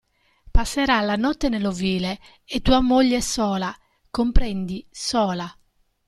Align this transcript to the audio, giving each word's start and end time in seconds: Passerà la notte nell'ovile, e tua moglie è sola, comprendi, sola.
Passerà 0.49 0.99
la 1.01 1.15
notte 1.15 1.47
nell'ovile, 1.47 2.19
e 2.43 2.59
tua 2.63 2.81
moglie 2.81 3.17
è 3.17 3.21
sola, 3.21 3.71
comprendi, 4.09 4.83
sola. 4.89 5.55